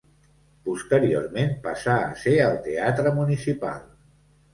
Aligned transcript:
Posteriorment 0.69 1.51
passà 1.65 1.97
a 2.05 2.07
ser 2.21 2.33
el 2.45 2.57
teatre 2.69 3.13
municipal. 3.19 3.79